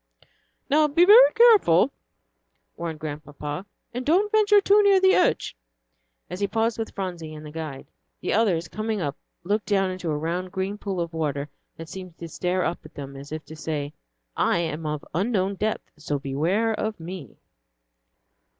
"Now 0.67 0.87
be 0.87 1.05
very 1.05 1.31
careful," 1.33 1.91
warned 2.75 2.97
Grandpapa, 2.99 3.67
"and 3.93 4.03
don't 4.03 4.31
venture 4.31 4.59
too 4.59 4.81
near 4.81 4.99
the 4.99 5.13
edge," 5.13 5.55
as 6.27 6.39
he 6.39 6.47
paused 6.47 6.79
with 6.79 6.95
Phronsie 6.95 7.35
and 7.35 7.45
the 7.45 7.51
guide. 7.51 7.85
The 8.19 8.33
others, 8.33 8.67
coming 8.67 8.99
up, 8.99 9.15
looked 9.43 9.67
down 9.67 9.91
into 9.91 10.09
a 10.09 10.17
round, 10.17 10.51
green 10.51 10.79
pool 10.79 10.99
of 10.99 11.13
water 11.13 11.49
that 11.77 11.87
seemed 11.87 12.17
to 12.17 12.27
stare 12.27 12.65
up 12.65 12.83
at 12.83 12.95
them, 12.95 13.15
as 13.15 13.31
if 13.31 13.45
to 13.45 13.55
say, 13.55 13.93
"I 14.35 14.57
am 14.57 14.87
of 14.87 15.05
unknown 15.13 15.53
depth, 15.53 15.91
so 15.97 16.17
beware 16.17 16.73
of 16.73 16.99
me." 16.99 17.37